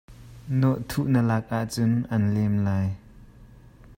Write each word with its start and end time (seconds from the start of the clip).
Nawhthuh 0.59 1.07
na 1.11 1.21
lak 1.29 1.45
ahcun 1.59 1.93
a'n 2.13 2.23
lem 2.35 2.53
lai. 2.65 2.87